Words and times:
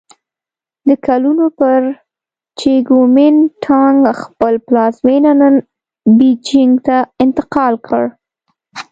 د 0.87 0.89
کلونو 1.05 1.45
پر 1.59 1.81
چې 2.59 2.71
ګومین 2.89 3.35
ټانګ 3.63 3.97
خپل 4.21 4.53
پلازمېنه 4.67 5.31
نن 5.39 5.55
بیجینګ 6.17 6.73
ته 6.87 6.97
انتقال 7.23 7.73
کړ. 7.87 8.03